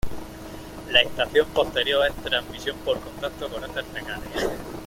[0.89, 4.49] La estación posterior es transmisión por contacto con heces fecales.